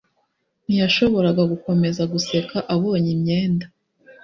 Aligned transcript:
ntiyashoboraga 0.65 1.43
gukomeza 1.51 2.01
guseka 2.13 2.57
abonye 2.73 3.09
imyenda 3.15 3.65